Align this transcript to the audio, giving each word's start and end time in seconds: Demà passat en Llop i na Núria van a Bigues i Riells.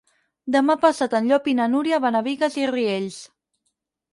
Demà 0.53 0.75
passat 0.85 1.13
en 1.19 1.27
Llop 1.31 1.49
i 1.53 1.55
na 1.61 1.67
Núria 1.75 1.99
van 2.07 2.17
a 2.21 2.25
Bigues 2.29 2.59
i 2.63 2.67
Riells. 2.73 3.21